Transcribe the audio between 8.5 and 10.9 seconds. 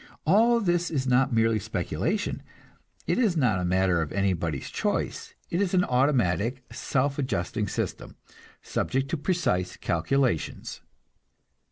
subject to precise calculations.